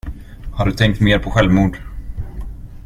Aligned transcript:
Har 0.53 0.65
du 0.65 0.71
tänkt 0.71 0.99
mer 1.01 1.19
på 1.19 1.31
självmord? 1.31 1.77